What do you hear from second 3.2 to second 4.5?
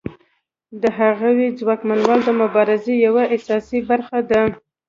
اساسي برخه ده.